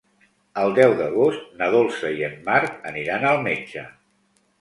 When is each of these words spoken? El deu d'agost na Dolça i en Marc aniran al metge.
El 0.59 0.71
deu 0.77 0.93
d'agost 1.01 1.43
na 1.59 1.67
Dolça 1.75 2.11
i 2.21 2.25
en 2.29 2.33
Marc 2.47 2.89
aniran 2.93 3.27
al 3.33 3.43
metge. 3.49 3.85